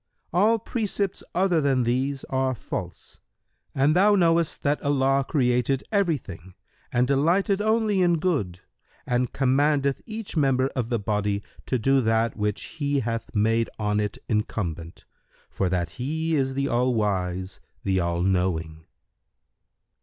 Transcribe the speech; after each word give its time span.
All 0.33 0.57
precepts 0.57 1.21
other 1.35 1.61
than 1.61 1.83
these 1.83 2.23
are 2.23 2.55
false, 2.55 3.19
and 3.75 3.95
thou 3.95 4.15
knowest 4.15 4.63
that 4.63 4.81
Allah 4.81 5.23
created 5.29 5.83
every 5.91 6.17
thing 6.17 6.55
and 6.91 7.05
delighteth 7.07 7.61
only 7.61 8.01
in 8.01 8.17
Good 8.17 8.61
and 9.05 9.31
commandeth 9.31 10.01
each 10.07 10.35
member 10.35 10.69
of 10.69 10.89
the 10.89 10.97
body 10.97 11.43
to 11.67 11.77
do 11.77 12.01
that 12.01 12.35
which 12.35 12.63
He 12.79 13.01
hath 13.01 13.35
made 13.35 13.69
on 13.77 13.99
it 13.99 14.17
incumbent, 14.27 15.05
for 15.51 15.69
that 15.69 15.91
He 16.01 16.35
is 16.35 16.55
the 16.55 16.67
All 16.67 16.95
wise, 16.95 17.59
the 17.83 17.99
All 17.99 18.23
knowing." 18.23 18.85